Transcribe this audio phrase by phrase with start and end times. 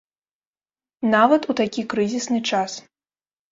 [1.15, 2.71] Нават у такі крызісны час.